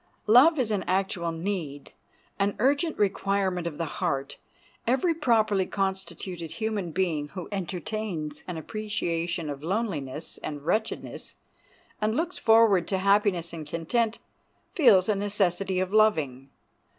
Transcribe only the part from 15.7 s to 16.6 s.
of loving.